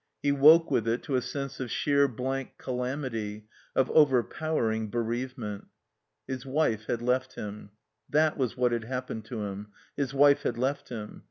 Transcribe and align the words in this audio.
He 0.23 0.31
woke 0.31 0.71
with 0.71 0.87
it 0.87 1.03
to 1.03 1.15
a 1.15 1.21
sense 1.21 1.59
of 1.59 1.69
sheer 1.69 2.07
blank 2.07 2.57
calamity, 2.57 3.47
of 3.75 3.91
overpowering 3.91 4.89
bereavement. 4.89 5.67
His 6.27 6.43
wife 6.43 6.85
had 6.85 7.03
left 7.03 7.35
him. 7.35 7.69
That 8.09 8.35
was 8.35 8.57
what 8.57 8.71
had 8.71 8.85
hap 8.85 9.09
pened 9.09 9.25
to 9.25 9.43
him. 9.43 9.67
His 9.95 10.11
wife 10.11 10.41
had 10.41 10.57
left 10.57 10.89
him. 10.89 11.19